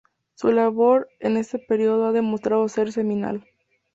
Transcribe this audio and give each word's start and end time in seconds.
Su 0.33 0.51
labor 0.51 1.09
en 1.19 1.37
este 1.37 1.59
período 1.59 2.07
ha 2.07 2.11
demostrado 2.11 2.67
ser 2.69 2.91
seminal. 2.91 3.45